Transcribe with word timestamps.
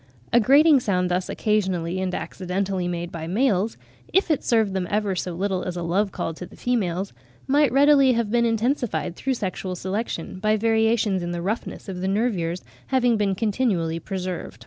A 0.33 0.39
grating 0.39 0.79
sound 0.79 1.11
thus 1.11 1.29
occasionally 1.29 2.01
and 2.01 2.15
accidentally 2.15 2.87
made 2.87 3.11
by 3.11 3.27
the 3.27 3.33
males, 3.33 3.77
if 4.11 4.31
it 4.31 4.43
served 4.43 4.73
them 4.73 4.87
ever 4.89 5.15
so 5.15 5.33
little 5.33 5.61
as 5.61 5.77
a 5.77 5.83
love 5.83 6.11
call 6.11 6.33
to 6.33 6.45
the 6.47 6.55
females, 6.55 7.13
might 7.45 7.71
readily 7.71 8.13
have 8.13 8.31
been 8.31 8.43
intensified 8.43 9.15
through 9.15 9.35
sexual 9.35 9.75
selection, 9.75 10.39
by 10.39 10.57
variations 10.57 11.21
in 11.21 11.33
the 11.33 11.41
roughness 11.43 11.87
of 11.87 12.01
the 12.01 12.07
nervures 12.07 12.63
having 12.87 13.15
been 13.15 13.35
continually 13.35 13.99
preserved. 13.99 14.59